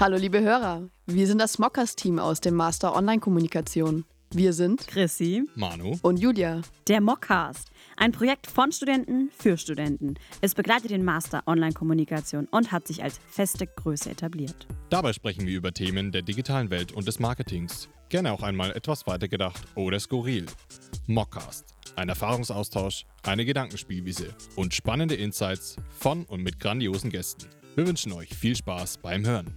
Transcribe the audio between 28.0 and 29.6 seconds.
euch viel Spaß beim Hören.